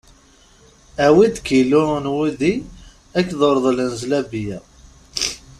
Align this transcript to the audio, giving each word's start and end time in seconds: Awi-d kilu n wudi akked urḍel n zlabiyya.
Awi-d 1.05 1.35
kilu 1.45 1.83
n 2.03 2.05
wudi 2.15 2.53
akked 3.17 3.39
urḍel 3.49 3.77
n 3.89 3.91
zlabiyya. 3.99 4.59